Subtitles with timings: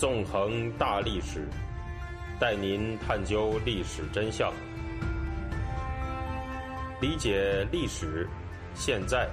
[0.00, 1.46] 纵横大历史，
[2.40, 4.50] 带您探究历史真相，
[7.02, 8.26] 理解历史、
[8.74, 9.28] 现在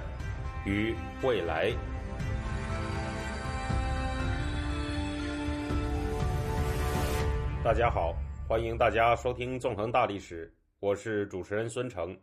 [0.66, 1.72] 与未来。
[7.64, 8.14] 大家好，
[8.46, 10.46] 欢迎大家收听《纵横大历史》，
[10.80, 12.14] 我是主持人孙成。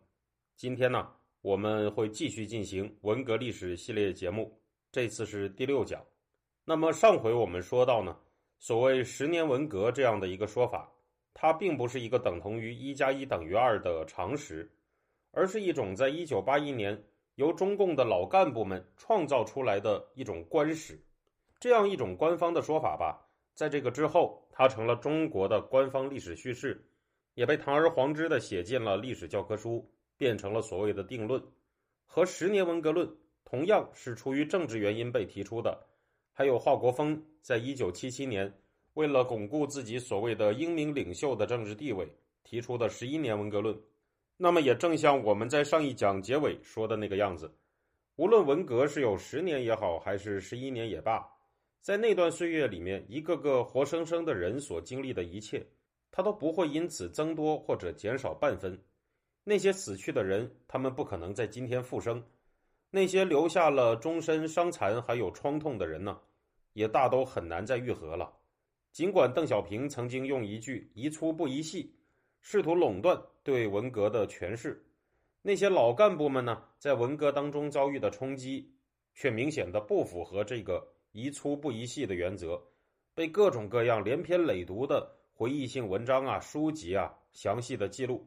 [0.55, 1.07] 今天呢，
[1.41, 4.55] 我们会继续进行文革历史系列节目，
[4.91, 5.99] 这次是第六讲。
[6.63, 8.15] 那么上回我们说到呢，
[8.57, 10.91] 所谓十年文革这样的一个说法，
[11.33, 14.71] 它并不是一个等同于一加一等于二的常识，
[15.31, 17.03] 而是一种在一九八一年
[17.35, 20.99] 由中共的老干部们创造出来的一种官史。
[21.59, 26.85] 这样一种官方的说法吧，在这个之后，它成了中国的官方历史叙事，
[27.33, 31.43] 也被堂而皇之的写进了历史教科书，变成了所谓的定论。
[32.05, 33.09] 和十年文革论
[33.43, 35.87] 同样是出于政治原因被提出的。
[36.37, 38.53] 还有华国锋在一九七七年，
[38.95, 42.05] 为了巩固自己所谓的英明领袖的政治地位，
[42.43, 43.73] 提出的十一年文革论。
[44.35, 47.49] 那么也正像我们在上一讲结尾说的那个样子，
[48.17, 51.25] 无论文革是有十年也好，还是十一年也罢，
[51.79, 55.65] 在那段岁月里面，一个个活生生的人所经历的一切，
[56.11, 58.77] 他都不会因此增多或者减少半分。
[59.45, 62.21] 那些死去的人，他们不可能在今天复生。
[62.95, 66.17] 那些留下了终身伤残还有创痛的人呢，
[66.71, 68.31] 也大都很难再愈合了。
[68.93, 71.93] 尽管邓小平曾经用一句“宜粗不宜细”，
[72.39, 74.81] 试图垄断对文革的诠释，
[75.41, 78.71] 那些老干部们呢，在文革当中遭遇的冲击，
[79.13, 82.63] 却明显的不符合这个“宜粗不宜细”的原则，
[83.13, 88.25] 被各种各样连篇累牍的回忆性文章啊、书籍啊详细的记录，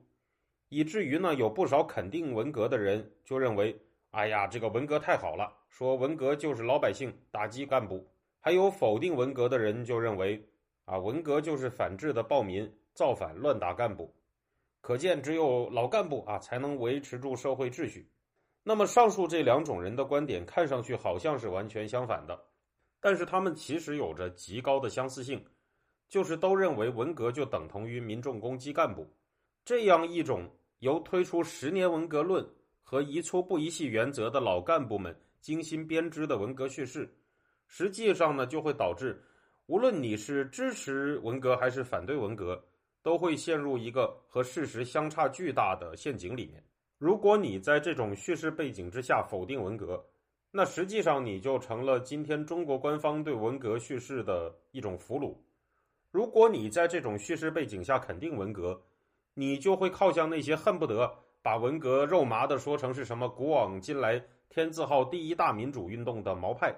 [0.69, 3.74] 以至于呢，有不少肯定文革的人就认为。
[4.11, 5.53] 哎呀，这个文革太好了！
[5.69, 10.42] 说文革就是老百姓打击干部，还有否定文革的人就认为，
[10.87, 14.12] 啊，文革就是反制的暴民造反乱打干部。
[14.80, 18.11] 可见，只有老干部啊才能维持住社会秩序。
[18.63, 22.40] 那么，上述这两种人的观点看上去好像是完全相反的，
[23.01, 25.45] 但是他们其实有着极高的相似性，
[26.08, 29.07] 就是都认为文革就等同于民众攻击干部。
[29.67, 32.48] 这样一种由推出十年文革论。
[32.91, 37.07] 和宜粗不宜细原则的老干部们精心编织的文革叙事，
[37.67, 39.23] 实际上呢，就会导致
[39.67, 42.65] 无论你是支持文革还是反对文革，
[43.03, 46.65] 都会陷入一个和事实相差巨大的陷阱里面。
[46.97, 50.03] 如果你在这种叙事背景之下否定文革，
[50.51, 55.37] 那实际上你就成了今天中国官方对文革叙事的一种俘虏；
[56.11, 58.81] 如果你在这种叙事背景下肯定文革，
[59.35, 61.15] 你就会靠向那些恨不得。
[61.43, 66.75] 把文革肉麻的说成是什么古往今来天字号第一大民主运动的毛派，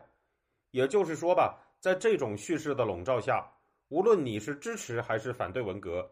[0.70, 3.50] 也就是说吧，在这种叙事的笼罩下，
[3.88, 6.08] 无论你是支持还是反对文革，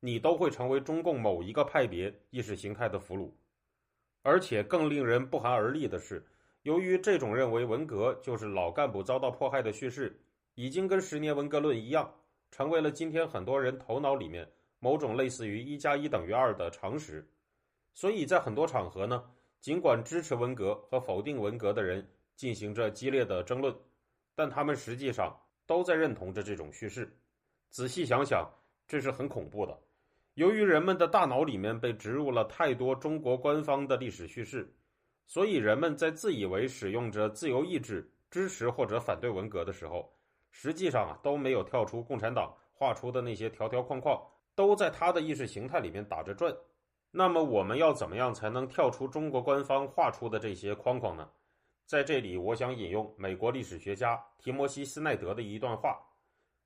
[0.00, 3.30] 你都会成为中共某一个派别意识形态的俘虏。
[4.22, 6.24] 而且更令人不寒而栗的是，
[6.62, 10.20] 由于这种认为文革就是老干部遭到迫害的叙事，
[10.54, 12.12] 已经跟十年文革论一样，
[12.50, 14.48] 成为了今天很多人头脑里面
[14.78, 17.26] 某种类似于一加一等于二的常识。
[17.94, 19.22] 所以在很多场合呢，
[19.60, 23.74] 尽管支持文革和否定文革的人进行着激烈的争论，
[24.34, 25.36] 但他们实际上
[25.66, 27.14] 都在认同着这种叙事。
[27.70, 28.50] 仔细想想，
[28.86, 29.78] 这是很恐怖的。
[30.34, 34.74] 由于人们的大脑里面被植入了太多中国官方的历史叙事，
[35.26, 40.10] 所以人们在自以为使用着自由意志支持或者反对文革的时候，
[40.50, 44.18] 实际上啊都没有跳出共产党画出的那些条条框框，
[44.54, 46.54] 都在他的意识形态里面打着转。
[47.14, 51.28] 那么我们要怎么样才能跳出中国官方画出的这些框框呢？
[51.84, 56.00] 在这里，我想引用美国历史学家提摩西·斯奈德的一段话。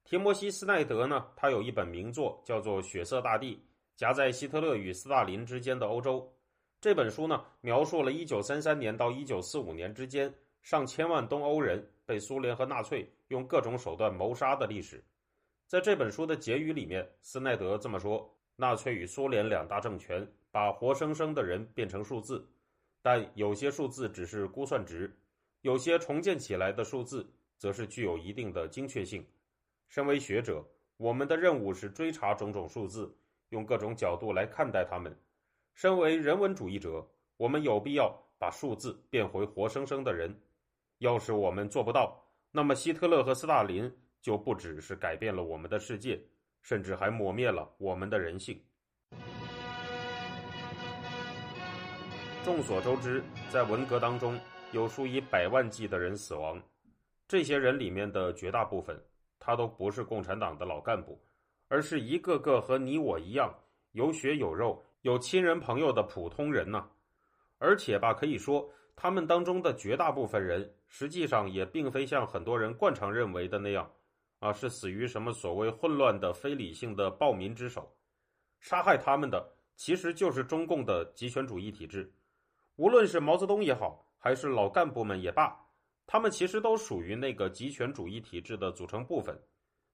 [0.04, 3.60] 提摩西·斯奈德呢，他有一本名作叫做《血色大地：
[3.96, 6.20] 夹在希特勒与斯大林之间的欧洲》。
[6.80, 15.04] 这本书呢，描述了1933年到1945年之间上千万东欧人被苏联和纳粹用各种手段谋杀的历史。
[15.66, 18.32] 在这本书的结语里面，斯奈德这么说。
[18.58, 20.26] 纳粹与苏联两大政权
[20.56, 22.48] 把活生生的人变成数字，
[23.02, 25.14] 但有些数字只是估算值，
[25.60, 29.22] 有些重建起来的数字则是具有一定的精确性。
[29.86, 30.66] 身为学者，
[30.96, 33.14] 我们的任务是追查种种数字，
[33.50, 35.14] 用各种角度来看待它们。
[35.74, 37.06] 身为人文主义者，
[37.36, 40.34] 我们有必要把数字变回活生生的人。
[41.00, 42.18] 要是我们做不到，
[42.50, 46.18] 那么希特勒和斯大林就不只是改变了我们的世界。
[46.62, 48.58] 甚至还抹灭了我们的人性。
[52.46, 53.20] 众所周知，
[53.50, 54.38] 在文革当中，
[54.70, 56.62] 有数以百万计的人死亡，
[57.26, 58.96] 这些人里面的绝大部分，
[59.40, 61.20] 他都不是共产党的老干部，
[61.66, 63.52] 而是一个个和你我一样
[63.94, 66.88] 有血有肉、有亲人朋友的普通人呐。
[67.58, 73.90] 而且吧，可以说他们当中的绝大部分人，实际上也并非像很多人惯常认为的那样，
[74.38, 77.92] 啊，是死于什么所谓混乱的非理性的暴民之手。
[78.60, 82.08] 杀害他们的其实就是中共的极权主义体制，
[82.76, 85.58] 无论是毛泽东也好，还是老干部们也罢。
[86.06, 89.36] 他们其实都属于那个极权主义体制的组成部分。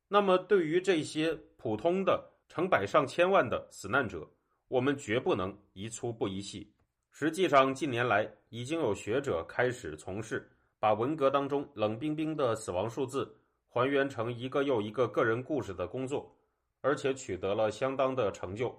[0.09, 4.29] 那么，对于这些普通的成百上千万的死难者，
[4.69, 6.71] 我们绝不能一粗不一细。
[7.11, 13.35] 实际上，近年来已经有学者开始从事把文革当中冷冰冰的死亡数字
[13.69, 16.37] 还原成一个又一个个人故事的工作，
[16.81, 18.75] 而且取得了相当的成就。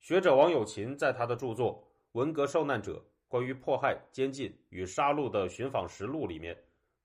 [0.00, 1.80] 学者王友琴在他的著作
[2.18, 2.94] 《文革受难者》。
[3.34, 6.56] 关于迫害、监禁与杀戮的寻访实录里面，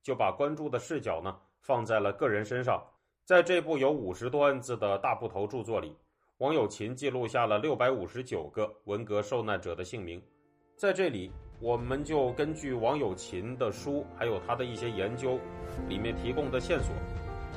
[0.03, 2.79] 就把关注的视角呢放在了个人身上。
[3.25, 5.97] 在这部有五十多万字的大部头著作里，
[6.37, 10.21] 王友琴记录下了六百五十九个文革受难者的姓名。
[10.77, 15.39] 在这里，我们就根据王友琴的书，还有他的一些研究
[15.87, 16.93] 里面提供的线索，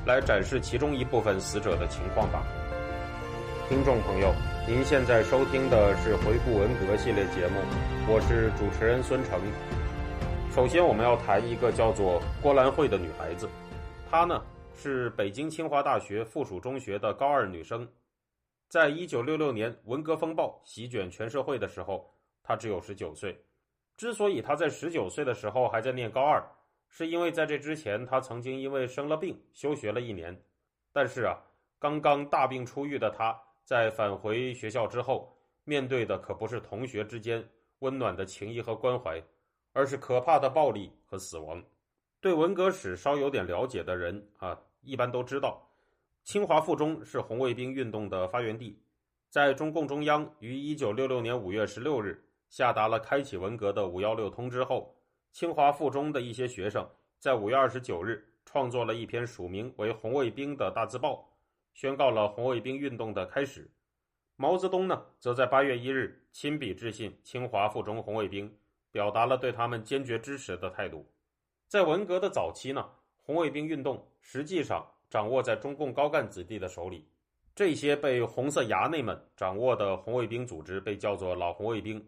[0.07, 2.43] 来展示其中一部分死者的情况吧。
[3.69, 4.52] 听众朋友。
[4.65, 7.59] 您现在收听的是《回顾文革》系列节目，
[8.07, 9.41] 我是主持人孙成。
[10.53, 13.49] 首先，我们要谈一个叫做郭兰慧的女孩子，
[14.09, 14.41] 她呢
[14.73, 17.85] 是北京清华大学附属中学的高二女生。
[18.69, 22.09] 在一九六六年文革风暴席卷全社会的时候，
[22.41, 23.37] 她只有十九岁。
[23.97, 26.41] 之所以她在十九岁的时候还在念高二，
[26.87, 30.41] 是因为在这之前她曾经因为生了病休学了一年。
[30.93, 31.37] 但是啊，
[31.79, 33.37] 刚刚大病初愈的她。
[33.63, 37.47] 在返回学校之后，面对的可不是同学之间
[37.79, 39.23] 温暖的情谊和关怀，
[39.71, 41.63] 而是可怕的暴力和死亡。
[42.19, 45.69] 对文革史稍有点了解的人啊，一般都知道，
[46.23, 48.79] 清华附中是红卫兵运动的发源地。
[49.29, 54.95] 在中共中央于一九六六年五月十六日下达了开启文革的“五幺六”通知后，
[55.31, 56.87] 清华附中的一些学生
[57.17, 61.32] 在五月二十九日创作了一篇署名为“红卫兵”的大字报。
[61.73, 63.69] 宣告了红卫兵运动的开始。
[64.35, 68.51] 毛泽东呢，则在八月一日亲笔致信清华附中红卫兵，
[68.91, 71.05] 表达了对他们坚决支持的态度。
[71.67, 72.89] 在文革的早期呢，
[73.21, 77.07] 红卫兵运动实际上掌握在中共高干子弟的手里。
[77.55, 82.03] 这些被红色衙内们掌握的红卫兵组织被叫做老红卫兵。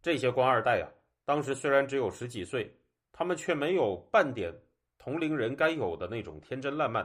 [0.00, 0.86] 这些官二代啊，
[1.24, 2.72] 当时虽然只有十几岁，
[3.12, 4.54] 他们却没有半点
[4.96, 7.04] 同龄人该有的那种天真烂漫。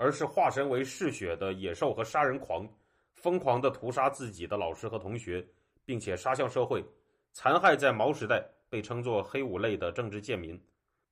[0.00, 2.66] 而是化身为嗜血的野兽和杀人狂，
[3.12, 5.46] 疯狂地屠杀自己的老师和同学，
[5.84, 6.82] 并且杀向社会，
[7.34, 10.58] 残害在毛时代被称作“黑五类”的政治贱民。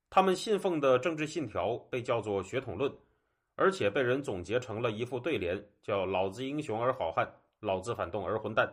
[0.08, 2.90] 他们信奉的政治信条被叫做“血统论”，
[3.56, 7.31] 而且被人总结成了一副对联，叫“老子英雄而好汉，
[7.61, 8.73] 老子反动而混蛋”。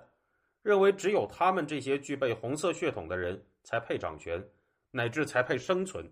[0.63, 4.41] 认为只有他们这些具备红色血统的人才配掌权，
[4.91, 6.09] 乃至才配生存。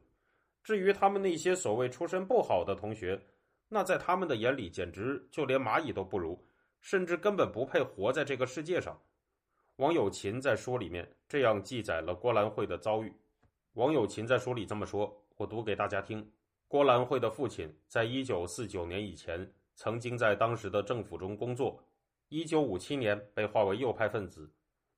[0.62, 3.18] 至于他们那些所谓出身不好的同学，
[3.74, 6.40] 那在他们的眼里，简直就连蚂蚁都不如，
[6.80, 9.02] 甚至根本不配活在这个世界上。
[9.78, 13.12] 王友琴在书里面这样记载了郭兰慧的遭遇。
[13.74, 16.32] 王友琴在书里这么说，我读给大家听：
[16.68, 21.84] 郭兰慧的父亲在一九四九年以前曾经在当时的政府中工作，
[22.30, 24.48] 一九五七年被划为右派分子。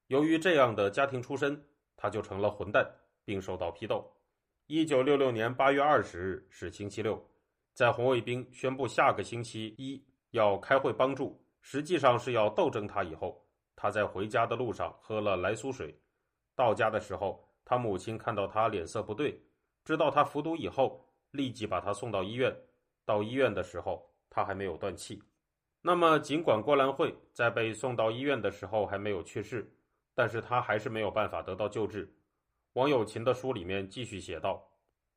[0.07, 1.63] 由于这样的家庭出身，
[1.95, 2.85] 他就成了混蛋，
[3.23, 4.11] 并受到批斗。
[4.67, 7.25] 一九六六年八月二十日是星期六。
[7.75, 10.01] 在红卫兵宣布下个星期一
[10.31, 15.93] 要开会帮助，实际上是要斗争他以后，他在回家的路上喝了来苏水。
[16.55, 19.37] 到家的时候，他母亲看到他脸色不对，
[19.83, 22.55] 知道他服毒以后，立即把他送到医院。
[23.03, 25.21] 到医院的时候，他还没有断气。
[25.81, 29.69] 那么，尽管郭兰慧在被送到医院的时候还没有去世，
[30.13, 32.09] 但是他还是没有办法得到救治。
[32.71, 34.65] 王友琴的书里面继续写道：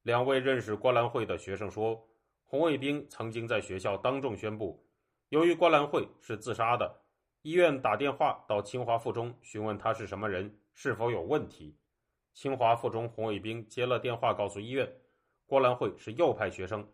[0.03, 2.05] 两位认识郭兰慧的学生说。
[2.51, 4.83] 红卫兵曾经在学校当众宣布，
[5.29, 7.03] 由于郭兰慧是自杀的，
[7.43, 11.77] 医院打电话到清华附中询问他是什么人，是否有问题。
[12.33, 14.91] 清华附中红卫兵接了电话，告诉医院，
[15.45, 16.89] 郭兰慧是右派学生，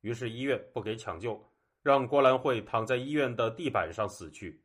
[0.00, 1.40] 于是医院不给抢救，
[1.80, 4.60] 让郭兰慧躺在医院的地板上死去。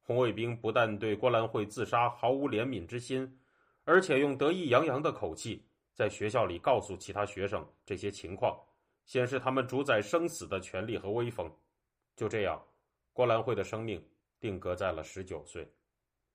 [0.00, 3.38] 红卫兵不但对郭兰慧自杀毫无怜悯之心，
[3.84, 8.58] 而且用得意洋洋的口气在学校里告诉其他学生这些情况。
[9.08, 11.50] 显示他们主宰生死的权利和威风。
[12.14, 12.62] 就这样，
[13.12, 14.06] 郭兰慧的生命
[14.38, 15.66] 定格在了十九岁。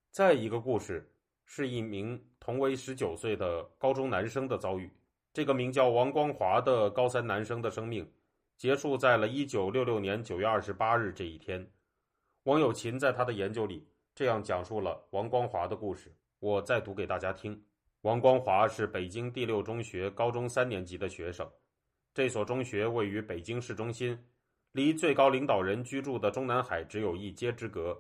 [0.10, 1.10] 再一个故事
[1.46, 4.92] 是一名同为十九岁的高中男生的遭遇。
[5.32, 8.12] 这个名叫王光华的高三男生的生命，
[8.58, 11.72] 结束在了一九六六年九月二十八日这一天。
[12.44, 17.64] 王友琴在他的研究里这样讲述了王光华的故事，我再读给大家听。
[18.02, 21.50] 王光华是北京第六中学高中三年级的学生，
[22.14, 24.16] 这所中学位于北京市中心，
[24.74, 28.00] 离最高领导人居住的中南海只有一街之隔。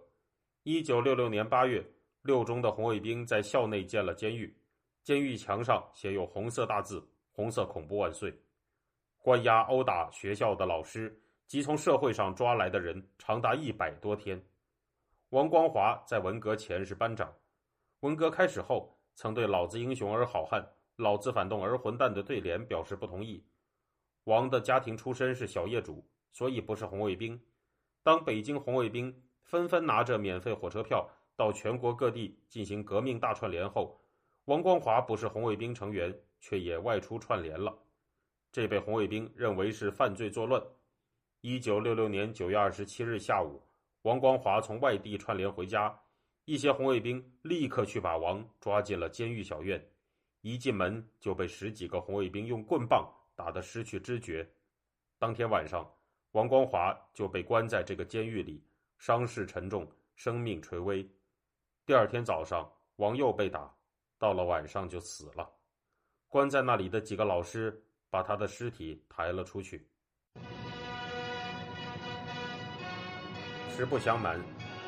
[0.61, 1.83] 一九六六年八月，
[2.21, 4.55] 六中的红卫兵在校内建了监狱，
[5.03, 7.03] 监狱墙上写有红色大字
[7.33, 8.31] “红色恐怖万岁”。
[9.17, 14.39] 关押、殴打学校的老师及从社会上抓来的人长达一百多天。
[15.29, 17.33] 王光华在文革前是班长，
[18.01, 20.63] 文革开始后曾对“老子英雄而好汉，
[20.97, 23.43] 老子反动而混蛋”的对联表示不同意。
[24.25, 27.39] 王的家庭出身是小业主，所以不是红卫兵。
[28.01, 33.99] 当北京红卫兵纷纷拿着免费火车票到全国各地进行革命大串联后，
[34.45, 37.77] 王光华不是红卫兵成员，却也外出串联了。
[38.51, 40.61] 这被红卫兵认为是犯罪作乱。
[41.41, 43.61] 一九六六年九月二十七日下午，
[44.03, 45.97] 王光华从外地串联回家，
[46.45, 49.85] 一些红卫兵立刻去把王抓进了监狱小院，
[50.41, 54.47] 一进门就被十几个红卫兵用棍棒打得失去知觉。
[55.17, 55.89] 当天晚上，
[56.31, 58.63] 王光华就被关在这个监狱里，
[58.97, 61.07] 伤势沉重，生命垂危。
[61.85, 63.73] 第二天早上，王又被打，
[64.17, 65.49] 到了晚上就死了。
[66.29, 67.83] 关在那里的几个老师。
[68.13, 69.87] 把他的尸体抬了出去。
[73.71, 74.39] 实不相瞒，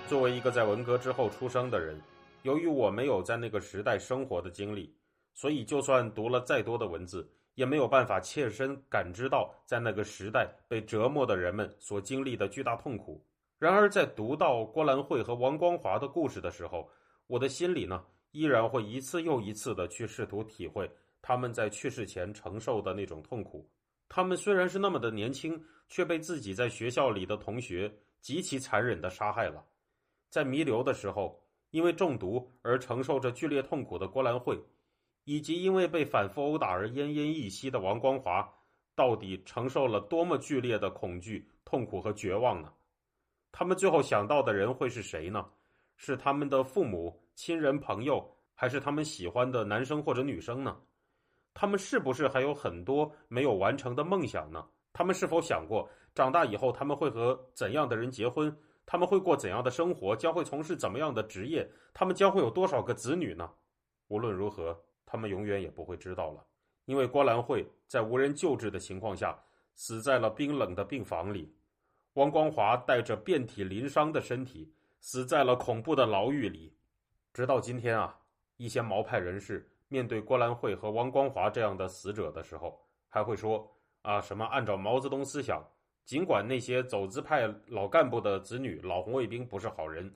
[0.08, 2.00] 作为一个在文革之后出生的人，
[2.44, 4.96] 由于我没有在那个时代生活的经历，
[5.36, 13.24] 所以就算读了再多的文字，也没有办法切身感知到在那个时代被折磨的人们所经历的巨大痛苦。
[13.60, 16.90] 然而，在读到郭兰慧和王光华的故事的时候，
[17.28, 20.90] 我的心里呢，依然会一次又一次的去试图体会。
[21.22, 23.68] 他们在去世前承受的那种痛苦，
[24.08, 29.64] 他们虽然是那么的年轻，却被自己在学校里的同学极其残忍的杀害了。
[30.30, 34.60] 在弥留的时候，因为中毒而承受着剧烈痛苦的郭兰慧，
[35.26, 38.50] 以及因为被反复殴打而奄奄一息的王光华，
[38.96, 42.72] 到底承受了多么剧烈的恐惧、痛苦和绝望呢？
[43.52, 45.46] 他们最后想到的人会是谁呢？
[45.98, 50.78] 是他们的父母、亲人、朋友，还是他们喜欢的男生或者女生呢？
[51.54, 54.68] 他们是不是还有很多没有完成的梦想呢？
[54.94, 58.56] 他们是否想过长大以后他们会和怎样的人结婚？
[58.86, 60.16] 他们会过怎样的生活？
[60.16, 61.68] 将会从事怎么样的职业？
[61.94, 63.50] 他们将会有多少个子女呢？
[64.10, 66.46] 无论如何，他们永远也不会知道了，
[66.86, 69.38] 因为郭兰慧在无人救治的情况下
[69.76, 71.54] 死在了冰冷的病房里，
[72.14, 76.74] 汪光华带着遍体鳞伤的身体死在了恐怖的牢狱里。
[77.34, 78.18] 直到今天啊，
[78.58, 79.70] 一些毛派人士。
[79.88, 83.72] 面对郭兰慧和汪光华这样的死者的时候，还会说
[84.02, 84.44] 啊什么？
[84.46, 85.64] 按照毛泽东思想，
[86.04, 90.12] 尽管那些走资派老干部的子女、老红卫兵不是好人，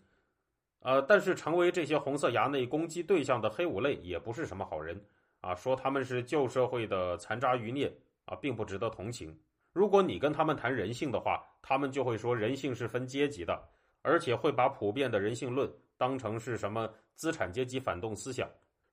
[0.82, 5.00] 呃，但是成为这些红色衙内攻击对象的黑五类也不是什么好人
[5.42, 5.54] 啊。
[5.54, 7.94] 说他们是旧社会的残渣余孽
[8.26, 9.38] 啊，并不值得同情。
[9.74, 13.62] 如果你跟他们谈人性的话，他们就会说人性是分阶级的，
[14.02, 18.50] 而且会把普遍的人性论当成是什么资产阶级反动思想。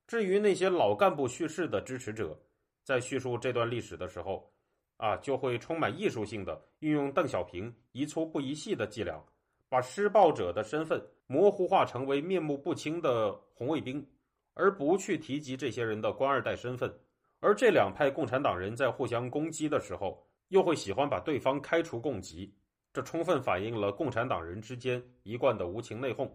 [0.07, 2.39] 至于那些老干部叙事的支持者，
[2.85, 4.53] 在叙述这段历史的时候，
[4.99, 9.21] 啊，就会充满艺术性的运用邓小平一粗不一细的伎俩，
[9.69, 14.07] 把施暴者的身份模糊化成为面目不清的红卫兵，
[14.55, 16.93] 而不去提及这些人的官二代身份。
[17.41, 22.55] 而这两派共产党人在互相攻击的时候，又会喜欢把对方开除共籍，
[22.93, 26.31] 这充分反映了共产党人之间一贯的无情内讧。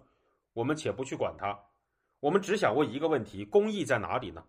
[0.53, 1.57] 我们且不去管他。
[2.19, 4.43] 我们只想问一个问题：公义在哪里呢？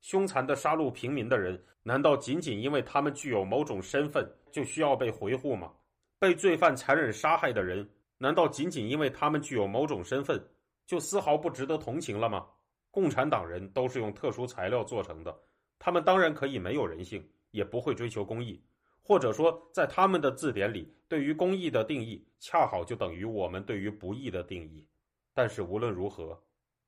[0.00, 5.70] 凶残的杀戮平民的人，难道仅仅因为他们具有某种身份就需要被维护吗？
[6.18, 7.88] 被罪犯残忍杀害的人，
[8.22, 10.40] 难道仅仅因为他们具有某种身份
[10.86, 12.46] 就丝毫不值得同情了吗？
[12.92, 15.36] 共产党人都是用特殊材料做成的，
[15.76, 18.62] 他们当然可以没有人性，也不会追求公义，
[19.02, 24.86] 或者说，在他们的字典里，对于公义的定义恰好就等于我们对于不义的定义。
[25.34, 26.40] 但是无论如何。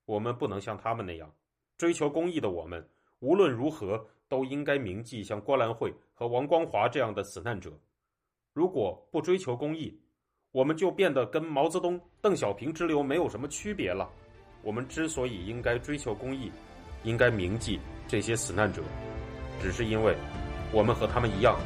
[0.07, 1.35] 我们不能像他们那样
[1.79, 2.87] 追求公义的我们，
[3.21, 7.73] 无论如何都应该铭记像郭兰慧和王光华这样的死难者。
[8.53, 9.99] 如果不追求公义，
[10.55, 14.09] 我们就变得跟毛泽东、邓小平之流没有什么区别了。
[14.63, 16.49] 我们之所以应该追求公益，
[17.03, 18.81] 应该铭记这些死难者，
[19.61, 20.17] 只是因为
[20.71, 21.59] 我们和他们一样，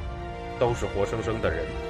[0.59, 1.88] 都是活生生的人。